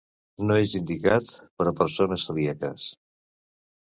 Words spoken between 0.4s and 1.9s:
No és indicat per a